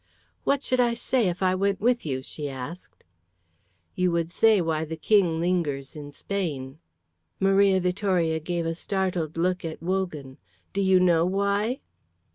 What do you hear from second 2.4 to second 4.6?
asked. "You would say